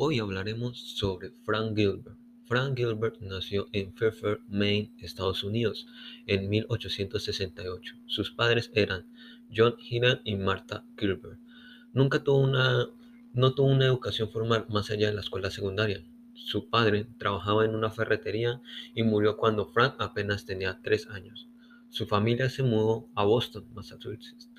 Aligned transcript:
hablaremos 0.00 0.78
sobre 0.78 1.30
Frank 1.44 1.76
Gilbert. 1.76 2.16
Frank 2.46 2.76
Gilbert 2.76 3.20
nació 3.20 3.68
en 3.72 3.92
Fairfield, 3.92 4.40
Maine, 4.48 4.90
Estados 4.98 5.44
Unidos, 5.44 5.86
en 6.26 6.48
1868. 6.48 7.96
Sus 8.06 8.30
padres 8.30 8.70
eran 8.74 9.04
John 9.54 9.74
Hiran 9.78 10.20
y 10.24 10.36
Martha 10.36 10.84
Gilbert. 10.96 11.38
Nunca 11.92 12.24
tuvo 12.24 12.38
una, 12.38 12.88
no 13.34 13.54
tuvo 13.54 13.68
una 13.68 13.84
educación 13.84 14.30
formal 14.30 14.64
más 14.70 14.90
allá 14.90 15.08
de 15.08 15.14
la 15.14 15.20
escuela 15.20 15.50
secundaria. 15.50 16.02
Su 16.32 16.70
padre 16.70 17.06
trabajaba 17.18 17.66
en 17.66 17.74
una 17.74 17.90
ferretería 17.90 18.62
y 18.94 19.02
murió 19.02 19.36
cuando 19.36 19.66
Frank 19.66 19.96
apenas 19.98 20.46
tenía 20.46 20.80
tres 20.82 21.08
años. 21.08 21.46
Su 21.90 22.06
familia 22.06 22.48
se 22.48 22.62
mudó 22.62 23.10
a 23.14 23.24
Boston, 23.24 23.66
Massachusetts, 23.74 24.50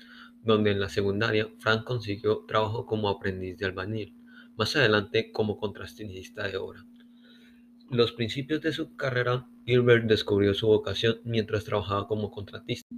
donde 0.44 0.70
en 0.70 0.78
la 0.78 0.88
secundaria 0.88 1.50
Frank 1.58 1.82
consiguió 1.82 2.44
trabajo 2.46 2.86
como 2.86 3.08
aprendiz 3.08 3.58
de 3.58 3.66
albañil, 3.66 4.14
más 4.56 4.76
adelante 4.76 5.32
como 5.32 5.58
contrastista 5.58 6.48
de 6.48 6.56
obra. 6.56 6.84
Los 7.90 8.12
principios 8.12 8.62
de 8.62 8.72
su 8.72 8.96
carrera, 8.96 9.46
Gilbert 9.66 10.06
descubrió 10.06 10.54
su 10.54 10.66
vocación 10.66 11.20
mientras 11.24 11.64
trabajaba 11.64 12.08
como 12.08 12.30
contratista. 12.30 12.88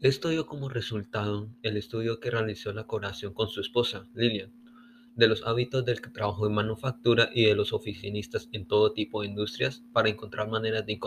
Esto 0.00 0.28
dio 0.28 0.46
como 0.46 0.68
resultado 0.68 1.50
el 1.62 1.76
estudio 1.76 2.20
que 2.20 2.30
realizó 2.30 2.72
la 2.72 2.86
colaboración 2.86 3.34
con 3.34 3.48
su 3.48 3.60
esposa, 3.60 4.08
Lillian, 4.14 4.52
de 5.16 5.26
los 5.26 5.44
hábitos 5.44 5.84
del 5.84 6.00
trabajo 6.00 6.46
en 6.46 6.54
manufactura 6.54 7.28
y 7.34 7.46
de 7.46 7.56
los 7.56 7.72
oficinistas 7.72 8.48
en 8.52 8.66
todo 8.66 8.92
tipo 8.92 9.20
de 9.20 9.26
industrias 9.26 9.82
para 9.92 10.08
encontrar 10.08 10.48
maneras 10.48 10.86
de, 10.86 11.00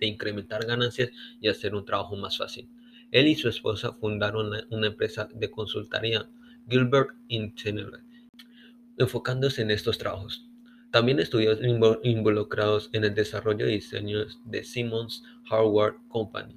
incrementar 0.00 0.64
ganancias 0.64 1.10
y 1.40 1.48
hacer 1.48 1.74
un 1.74 1.84
trabajo 1.84 2.14
más 2.16 2.38
fácil. 2.38 2.70
Él 3.10 3.26
y 3.26 3.34
su 3.34 3.48
esposa 3.48 3.92
fundaron 3.94 4.52
una, 4.70 4.86
empresa 4.86 5.28
de 5.34 5.50
consultoría, 5.50 6.30
Gilbert 6.68 7.16
Internet, 7.26 8.04
enfocándose 8.98 9.62
en 9.62 9.70
estos 9.70 9.98
trabajos. 9.98 10.48
También 10.90 11.20
estudió 11.20 11.56
involucrados 12.02 12.88
en 12.92 13.04
el 13.04 13.14
desarrollo 13.14 13.66
de 13.66 13.72
diseños 13.72 14.40
de 14.44 14.64
Simmons 14.64 15.22
Hardware 15.48 15.96
Company. 16.08 16.56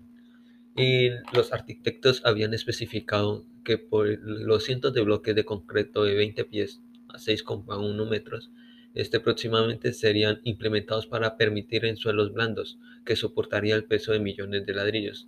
Y 0.75 1.09
los 1.33 1.51
arquitectos 1.51 2.21
habían 2.23 2.53
especificado 2.53 3.45
que 3.65 3.77
por 3.77 4.07
los 4.23 4.63
cientos 4.63 4.93
de 4.93 5.01
bloques 5.01 5.35
de 5.35 5.43
concreto 5.43 6.03
de 6.03 6.15
20 6.15 6.45
pies 6.45 6.81
a 7.09 7.17
6,1 7.17 8.09
metros, 8.09 8.51
este 8.93 9.19
próximamente 9.19 9.93
serían 9.93 10.39
implementados 10.43 11.07
para 11.07 11.37
permitir 11.37 11.85
en 11.85 11.97
suelos 11.97 12.33
blandos 12.33 12.79
que 13.05 13.15
soportaría 13.15 13.75
el 13.75 13.85
peso 13.85 14.13
de 14.13 14.19
millones 14.19 14.65
de 14.65 14.73
ladrillos 14.73 15.27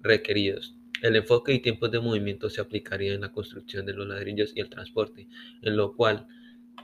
requeridos. 0.00 0.77
El 1.00 1.14
enfoque 1.14 1.54
y 1.54 1.60
tiempos 1.60 1.90
de 1.92 2.00
movimiento 2.00 2.50
se 2.50 2.60
aplicaría 2.60 3.14
en 3.14 3.20
la 3.20 3.32
construcción 3.32 3.86
de 3.86 3.94
los 3.94 4.06
ladrillos 4.06 4.52
y 4.54 4.60
el 4.60 4.68
transporte, 4.68 5.28
en 5.62 5.76
lo 5.76 5.94
cual 5.94 6.26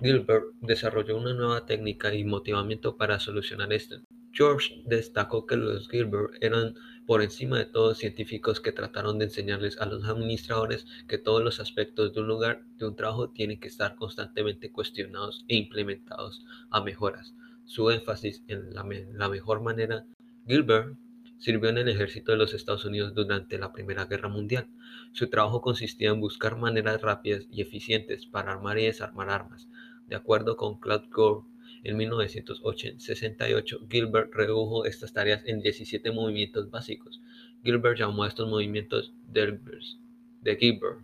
Gilbert 0.00 0.44
desarrolló 0.60 1.16
una 1.16 1.34
nueva 1.34 1.66
técnica 1.66 2.14
y 2.14 2.24
motivamiento 2.24 2.96
para 2.96 3.18
solucionar 3.18 3.72
esto. 3.72 3.96
George 4.32 4.82
destacó 4.86 5.46
que 5.46 5.56
los 5.56 5.88
Gilbert 5.88 6.34
eran 6.40 6.74
por 7.06 7.22
encima 7.22 7.58
de 7.58 7.66
todos 7.66 7.98
científicos 7.98 8.60
que 8.60 8.72
trataron 8.72 9.18
de 9.18 9.26
enseñarles 9.26 9.80
a 9.80 9.86
los 9.86 10.04
administradores 10.04 10.86
que 11.08 11.18
todos 11.18 11.42
los 11.42 11.60
aspectos 11.60 12.12
de 12.12 12.20
un 12.20 12.28
lugar, 12.28 12.64
de 12.76 12.86
un 12.86 12.96
trabajo, 12.96 13.30
tienen 13.30 13.60
que 13.60 13.68
estar 13.68 13.94
constantemente 13.96 14.72
cuestionados 14.72 15.44
e 15.48 15.56
implementados 15.56 16.44
a 16.70 16.82
mejoras. 16.82 17.34
Su 17.64 17.90
énfasis 17.90 18.44
en 18.48 18.74
la, 18.74 18.84
la 19.12 19.28
mejor 19.28 19.60
manera, 19.60 20.06
Gilbert 20.46 20.96
sirvió 21.38 21.70
en 21.70 21.78
el 21.78 21.88
ejército 21.88 22.32
de 22.32 22.38
los 22.38 22.54
Estados 22.54 22.84
Unidos 22.84 23.14
durante 23.14 23.58
la 23.58 23.72
Primera 23.72 24.06
Guerra 24.06 24.28
Mundial. 24.28 24.68
Su 25.12 25.28
trabajo 25.28 25.60
consistía 25.60 26.10
en 26.10 26.20
buscar 26.20 26.56
maneras 26.56 27.02
rápidas 27.02 27.46
y 27.50 27.62
eficientes 27.62 28.26
para 28.26 28.52
armar 28.52 28.78
y 28.78 28.86
desarmar 28.86 29.30
armas. 29.30 29.68
De 30.06 30.16
acuerdo 30.16 30.56
con 30.56 30.78
Claude 30.80 31.08
Gore, 31.10 31.46
en 31.84 31.98
1968, 31.98 33.86
Gilbert 33.90 34.34
redujo 34.34 34.86
estas 34.86 35.12
tareas 35.12 35.42
en 35.44 35.60
17 35.60 36.10
movimientos 36.12 36.70
básicos. 36.70 37.20
Gilbert 37.62 37.98
llamó 37.98 38.24
a 38.24 38.28
estos 38.28 38.48
movimientos 38.48 39.14
de 39.30 40.56
Gilbert, 40.58 41.00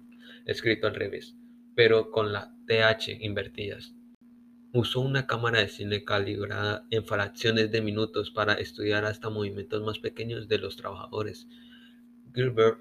escrito 0.46 0.86
al 0.86 0.94
revés, 0.94 1.36
pero 1.74 2.10
con 2.10 2.32
la 2.32 2.54
TH 2.66 3.18
invertidas. 3.20 3.94
Usó 4.72 5.00
una 5.00 5.26
cámara 5.26 5.60
de 5.60 5.68
cine 5.68 6.04
calibrada 6.04 6.86
en 6.90 7.04
fracciones 7.04 7.72
de 7.72 7.82
minutos 7.82 8.30
para 8.30 8.54
estudiar 8.54 9.04
hasta 9.04 9.28
movimientos 9.28 9.82
más 9.82 9.98
pequeños 9.98 10.48
de 10.48 10.58
los 10.58 10.76
trabajadores. 10.76 11.48
Gilbert 12.32 12.80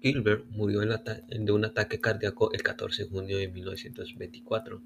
Gilbert 0.00 0.46
murió 0.50 0.80
de 0.80 1.52
un 1.52 1.64
ataque 1.64 2.00
cardíaco 2.00 2.52
el 2.52 2.62
14 2.62 3.04
de 3.04 3.08
junio 3.10 3.36
de 3.36 3.48
1924, 3.48 4.82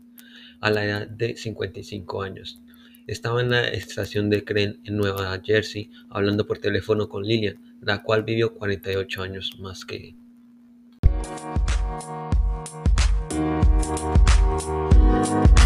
a 0.60 0.70
la 0.70 0.84
edad 0.84 1.06
de 1.08 1.36
55 1.36 2.22
años. 2.22 2.60
Estaba 3.06 3.40
en 3.40 3.50
la 3.50 3.68
estación 3.68 4.30
de 4.30 4.44
Crane 4.44 4.80
en 4.82 4.96
Nueva 4.96 5.40
Jersey 5.44 5.90
hablando 6.08 6.46
por 6.46 6.58
teléfono 6.58 7.08
con 7.08 7.22
Lillian, 7.22 7.76
la 7.80 8.02
cual 8.02 8.24
vivió 8.24 8.54
48 8.54 9.22
años 9.22 9.58
más 9.60 9.84
que 9.84 10.16
Thank 13.34 13.64
you. 15.58 15.63